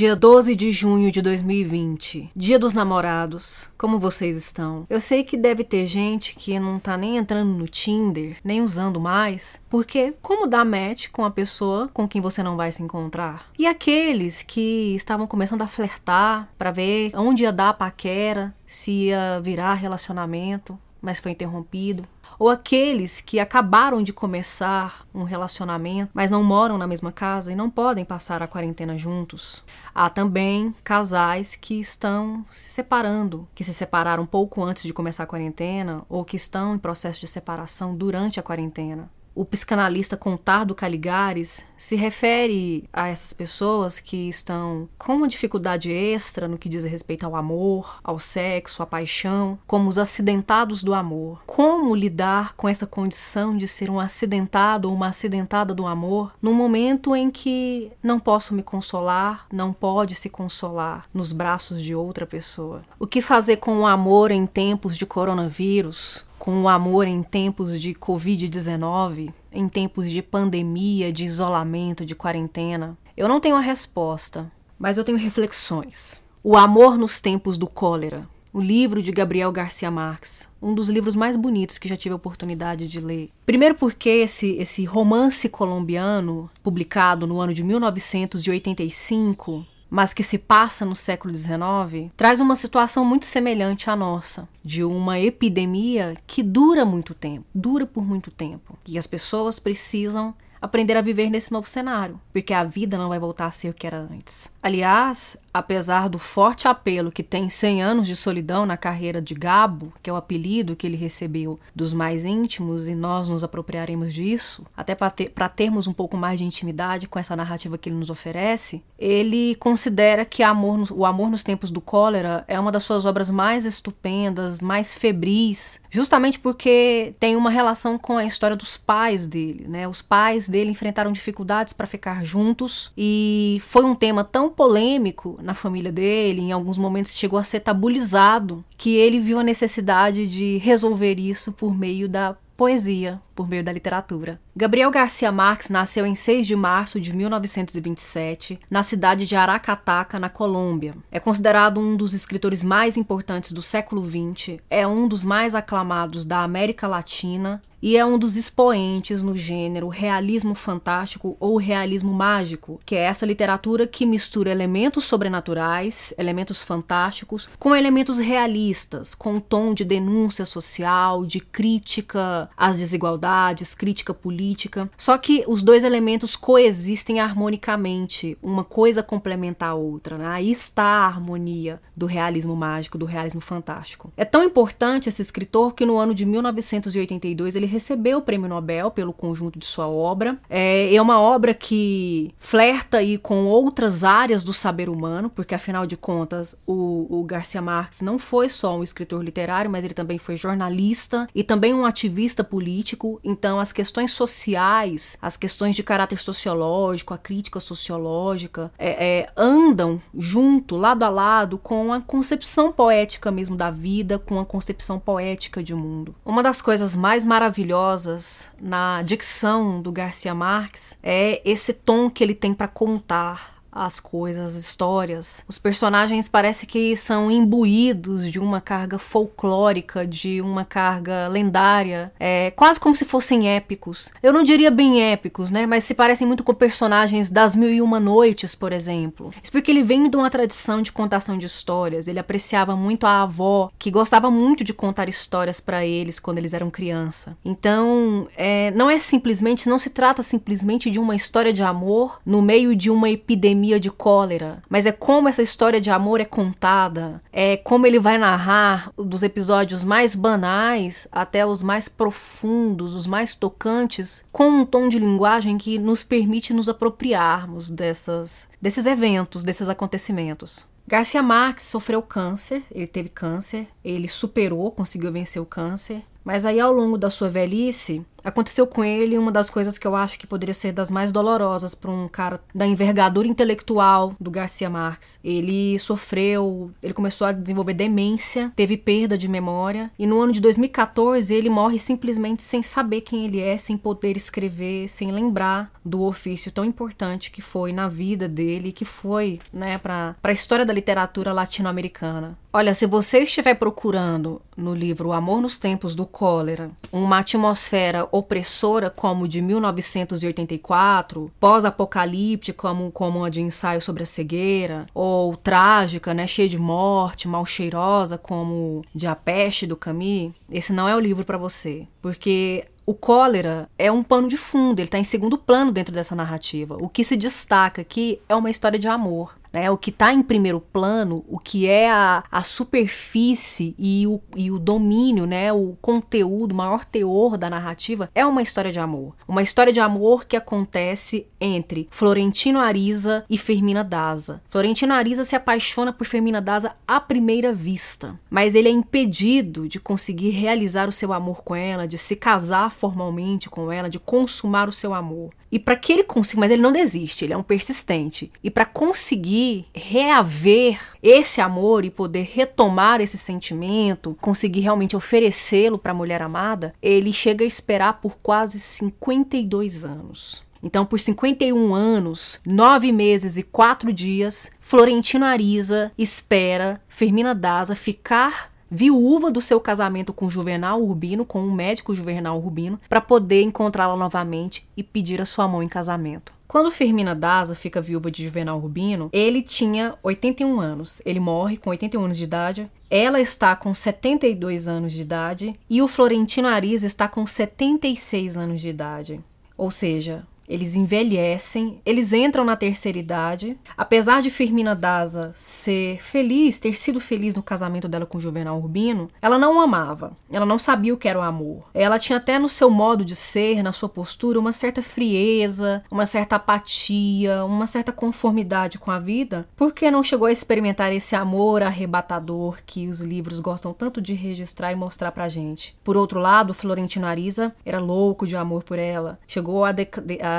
[0.00, 3.68] Dia 12 de junho de 2020, Dia dos Namorados.
[3.76, 4.86] Como vocês estão?
[4.88, 8.98] Eu sei que deve ter gente que não tá nem entrando no Tinder, nem usando
[8.98, 13.50] mais, porque como dar match com a pessoa com quem você não vai se encontrar?
[13.58, 19.08] E aqueles que estavam começando a flertar para ver onde ia dar a paquera, se
[19.08, 22.08] ia virar relacionamento, mas foi interrompido
[22.40, 27.54] ou aqueles que acabaram de começar um relacionamento, mas não moram na mesma casa e
[27.54, 29.62] não podem passar a quarentena juntos.
[29.94, 35.26] Há também casais que estão se separando, que se separaram pouco antes de começar a
[35.26, 41.64] quarentena ou que estão em processo de separação durante a quarentena o psicanalista Contardo Caligares
[41.74, 47.24] se refere a essas pessoas que estão com uma dificuldade extra no que diz respeito
[47.24, 51.40] ao amor, ao sexo, à paixão, como os acidentados do amor.
[51.46, 56.52] Como lidar com essa condição de ser um acidentado ou uma acidentada do amor no
[56.52, 62.26] momento em que não posso me consolar, não pode se consolar nos braços de outra
[62.26, 62.82] pessoa?
[62.98, 66.28] O que fazer com o amor em tempos de coronavírus?
[66.40, 72.96] Com o amor em tempos de Covid-19, em tempos de pandemia, de isolamento, de quarentena?
[73.14, 76.22] Eu não tenho a resposta, mas eu tenho reflexões.
[76.42, 78.26] O amor nos tempos do cólera.
[78.54, 82.16] O livro de Gabriel Garcia Marques, um dos livros mais bonitos que já tive a
[82.16, 83.28] oportunidade de ler.
[83.44, 90.84] Primeiro porque esse, esse romance colombiano, publicado no ano de 1985, mas que se passa
[90.84, 96.84] no século XIX, traz uma situação muito semelhante à nossa, de uma epidemia que dura
[96.84, 101.66] muito tempo, dura por muito tempo, e as pessoas precisam aprender a viver nesse novo
[101.66, 104.50] cenário, porque a vida não vai voltar a ser o que era antes.
[104.62, 109.92] Aliás, apesar do forte apelo que tem 100 anos de solidão na carreira de Gabo,
[110.02, 114.64] que é o apelido que ele recebeu dos mais íntimos, e nós nos apropriaremos disso,
[114.76, 118.10] até para ter, termos um pouco mais de intimidade com essa narrativa que ele nos
[118.10, 123.06] oferece, ele considera que amor, o Amor nos Tempos do Cólera é uma das suas
[123.06, 129.26] obras mais estupendas, mais febris, justamente porque tem uma relação com a história dos pais
[129.26, 129.88] dele, né?
[129.88, 135.54] Os pais dele enfrentaram dificuldades para ficar juntos e foi um tema tão polêmico na
[135.54, 140.58] família dele, em alguns momentos chegou a ser tabulizado, que ele viu a necessidade de
[140.58, 144.38] resolver isso por meio da poesia, por meio da literatura.
[144.54, 150.28] Gabriel Garcia Marques nasceu em 6 de março de 1927, na cidade de Aracataca, na
[150.28, 150.94] Colômbia.
[151.10, 156.26] É considerado um dos escritores mais importantes do século XX, é um dos mais aclamados
[156.26, 162.80] da América Latina e é um dos expoentes no gênero realismo fantástico ou realismo mágico,
[162.84, 169.40] que é essa literatura que mistura elementos sobrenaturais, elementos fantásticos, com elementos realistas, com um
[169.40, 174.90] tom de denúncia social, de crítica às desigualdades, crítica política.
[174.96, 180.18] Só que os dois elementos coexistem harmonicamente, uma coisa complementa a outra.
[180.18, 180.26] Né?
[180.26, 184.12] Aí está a harmonia do realismo mágico, do realismo fantástico.
[184.16, 188.90] É tão importante esse escritor que no ano de 1982 ele recebeu o prêmio Nobel
[188.90, 190.36] pelo conjunto de sua obra.
[190.48, 195.86] É, é uma obra que flerta aí com outras áreas do saber humano, porque afinal
[195.86, 200.18] de contas o, o Garcia Marques não foi só um escritor literário, mas ele também
[200.18, 203.20] foi jornalista e também um ativista político.
[203.22, 210.02] Então as questões sociais, as questões de caráter sociológico, a crítica sociológica é, é, andam
[210.12, 215.62] junto, lado a lado, com a concepção poética mesmo da vida, com a concepção poética
[215.62, 216.14] de mundo.
[216.24, 222.24] Uma das coisas mais maravilhosas maravilhosas na dicção do Garcia Marques é esse tom que
[222.24, 225.44] ele tem para contar as coisas, as histórias.
[225.48, 232.50] Os personagens parece que são imbuídos de uma carga folclórica, de uma carga lendária, é
[232.50, 234.12] quase como se fossem épicos.
[234.22, 235.66] Eu não diria bem épicos, né?
[235.66, 239.30] Mas se parecem muito com personagens das Mil e Uma Noites, por exemplo.
[239.42, 242.08] Isso porque ele vem de uma tradição de contação de histórias.
[242.08, 246.54] Ele apreciava muito a avó, que gostava muito de contar histórias para eles quando eles
[246.54, 247.36] eram criança.
[247.44, 252.42] Então, é, não é simplesmente, não se trata simplesmente de uma história de amor no
[252.42, 256.24] meio de uma epidemia epidemia de cólera, mas é como essa história de amor é
[256.24, 263.06] contada, é como ele vai narrar dos episódios mais banais até os mais profundos, os
[263.06, 269.44] mais tocantes, com um tom de linguagem que nos permite nos apropriarmos dessas, desses eventos,
[269.44, 270.66] desses acontecimentos.
[270.86, 276.58] Garcia Marques sofreu câncer, ele teve câncer, ele superou, conseguiu vencer o câncer, mas aí
[276.58, 280.26] ao longo da sua velhice, Aconteceu com ele uma das coisas que eu acho que
[280.26, 285.18] poderia ser das mais dolorosas para um cara da envergadura intelectual do Garcia Marques.
[285.24, 290.40] Ele sofreu, ele começou a desenvolver demência, teve perda de memória e no ano de
[290.40, 296.02] 2014 ele morre simplesmente sem saber quem ele é, sem poder escrever, sem lembrar do
[296.02, 300.72] ofício tão importante que foi na vida dele, que foi, né, para a história da
[300.72, 302.38] literatura latino-americana.
[302.52, 308.90] Olha, se você estiver procurando no livro Amor nos Tempos do Cólera uma atmosfera opressora
[308.90, 316.26] como de 1984, pós-apocalíptica como, como a de ensaio sobre a cegueira, ou trágica, né,
[316.26, 321.00] cheia de morte, mal cheirosa como de A Peste do Camus, esse não é o
[321.00, 325.38] livro para você, porque o cólera é um pano de fundo, ele está em segundo
[325.38, 326.76] plano dentro dessa narrativa.
[326.80, 329.38] O que se destaca aqui é uma história de amor.
[329.52, 334.20] Né, o que está em primeiro plano, o que é a, a superfície e o,
[334.36, 338.78] e o domínio, né, o conteúdo, o maior teor da narrativa, é uma história de
[338.78, 339.14] amor.
[339.26, 344.40] Uma história de amor que acontece entre Florentino Ariza e Fermina Daza.
[344.48, 349.80] Florentino Ariza se apaixona por Fermina Daza à primeira vista, mas ele é impedido de
[349.80, 354.68] conseguir realizar o seu amor com ela, de se casar formalmente com ela, de consumar
[354.68, 355.30] o seu amor.
[355.50, 358.30] E para que ele consiga, mas ele não desiste, ele é um persistente.
[358.42, 365.92] E para conseguir reaver esse amor e poder retomar esse sentimento, conseguir realmente oferecê-lo para
[365.92, 370.42] a mulher amada, ele chega a esperar por quase 52 anos.
[370.62, 378.52] Então, por 51 anos, 9 meses e 4 dias, Florentino Ariza espera Fermina Daza ficar
[378.70, 383.96] viúva do seu casamento com Juvenal Urbino, com o médico Juvenal Urbino, para poder encontrá-la
[383.96, 386.32] novamente e pedir a sua mão em casamento.
[386.50, 391.00] Quando Firmina Daza fica viúva de Juvenal Urbino, ele tinha 81 anos.
[391.06, 392.70] Ele morre com 81 anos de idade.
[392.90, 398.60] Ela está com 72 anos de idade e o Florentino Ariza está com 76 anos
[398.60, 399.20] de idade.
[399.56, 403.56] Ou seja, eles envelhecem, eles entram na terceira idade.
[403.76, 409.08] Apesar de Firmina Daza ser feliz, ter sido feliz no casamento dela com Juvenal Urbino,
[409.22, 410.16] ela não o amava.
[410.30, 411.70] Ela não sabia o que era o amor.
[411.72, 416.04] Ela tinha até no seu modo de ser, na sua postura, uma certa frieza, uma
[416.04, 421.62] certa apatia, uma certa conformidade com a vida, porque não chegou a experimentar esse amor
[421.62, 425.76] arrebatador que os livros gostam tanto de registrar e mostrar pra gente.
[425.84, 429.18] Por outro lado, Florentino Ariza era louco de amor por ela.
[429.28, 429.86] Chegou a, de,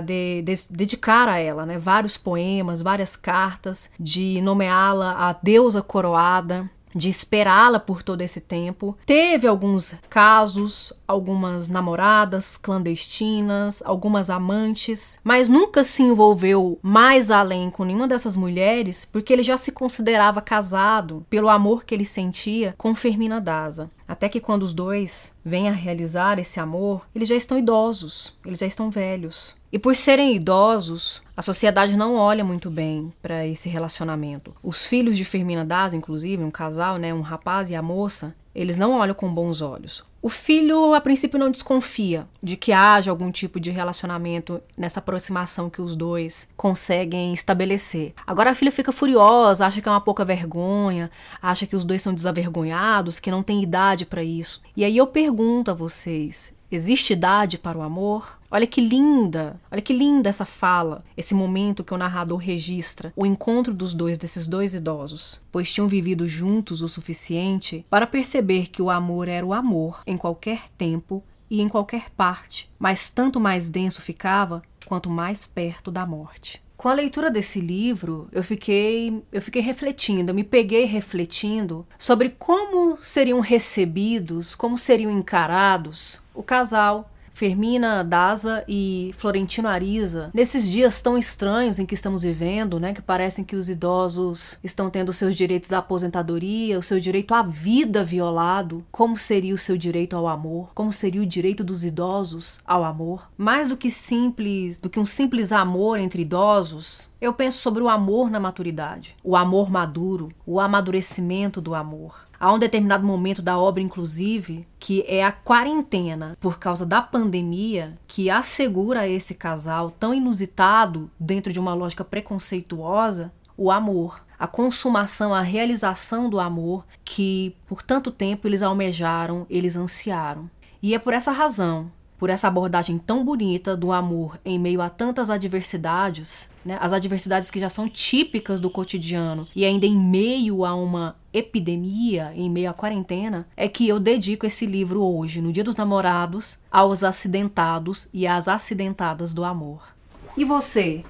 [0.00, 1.78] de, de, dedicar a ela, né?
[1.78, 8.96] Vários poemas, várias cartas, de nomeá-la a deusa coroada de esperá-la por todo esse tempo.
[9.06, 17.84] Teve alguns casos, algumas namoradas clandestinas, algumas amantes, mas nunca se envolveu mais além com
[17.84, 22.94] nenhuma dessas mulheres porque ele já se considerava casado pelo amor que ele sentia com
[22.94, 23.90] Fermina Daza.
[24.08, 28.58] Até que quando os dois vêm a realizar esse amor, eles já estão idosos, eles
[28.58, 29.54] já estão velhos.
[29.70, 34.54] E por serem idosos, a sociedade não olha muito bem para esse relacionamento.
[34.62, 38.76] Os filhos de Fermina Daza, inclusive, um casal, né, um rapaz e a moça, eles
[38.76, 40.04] não olham com bons olhos.
[40.20, 45.70] O filho, a princípio, não desconfia de que haja algum tipo de relacionamento nessa aproximação
[45.70, 48.14] que os dois conseguem estabelecer.
[48.26, 51.08] Agora a filha fica furiosa, acha que é uma pouca vergonha,
[51.40, 54.60] acha que os dois são desavergonhados, que não tem idade para isso.
[54.76, 58.37] E aí eu pergunto a vocês: existe idade para o amor?
[58.50, 63.26] Olha que linda, olha que linda essa fala, esse momento que o narrador registra, o
[63.26, 68.80] encontro dos dois, desses dois idosos, pois tinham vivido juntos o suficiente para perceber que
[68.80, 73.68] o amor era o amor em qualquer tempo e em qualquer parte, mas tanto mais
[73.68, 76.62] denso ficava quanto mais perto da morte.
[76.74, 82.30] Com a leitura desse livro, eu fiquei, eu fiquei refletindo, eu me peguei refletindo sobre
[82.30, 91.00] como seriam recebidos, como seriam encarados o casal Fermina Daza e Florentino Ariza, nesses dias
[91.00, 95.36] tão estranhos em que estamos vivendo, né, que parecem que os idosos estão tendo seus
[95.36, 100.26] direitos à aposentadoria, o seu direito à vida violado, como seria o seu direito ao
[100.26, 100.72] amor?
[100.74, 103.30] Como seria o direito dos idosos ao amor?
[103.38, 107.88] Mais do que simples, do que um simples amor entre idosos, eu penso sobre o
[107.88, 112.27] amor na maturidade, o amor maduro, o amadurecimento do amor.
[112.40, 117.98] Há um determinado momento da obra, inclusive, que é a quarentena, por causa da pandemia,
[118.06, 124.46] que assegura a esse casal tão inusitado, dentro de uma lógica preconceituosa, o amor, a
[124.46, 130.48] consumação, a realização do amor que por tanto tempo eles almejaram, eles ansiaram.
[130.80, 134.90] E é por essa razão por essa abordagem tão bonita do amor em meio a
[134.90, 136.76] tantas adversidades, né?
[136.80, 142.32] as adversidades que já são típicas do cotidiano e ainda em meio a uma epidemia,
[142.34, 146.58] em meio à quarentena, é que eu dedico esse livro hoje, no Dia dos Namorados,
[146.70, 149.94] aos acidentados e às acidentadas do amor.
[150.36, 151.04] E você?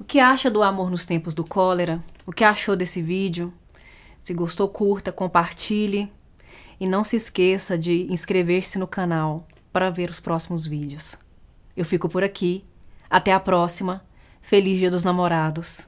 [0.00, 2.02] O que acha do amor nos tempos do cólera?
[2.26, 3.52] O que achou desse vídeo?
[4.20, 6.10] Se gostou, curta, compartilhe
[6.80, 11.16] e não se esqueça de inscrever-se no canal para ver os próximos vídeos.
[11.76, 12.64] Eu fico por aqui.
[13.08, 14.04] Até a próxima.
[14.40, 15.87] Feliz Dia dos Namorados.